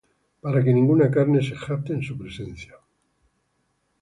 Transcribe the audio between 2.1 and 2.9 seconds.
presencia.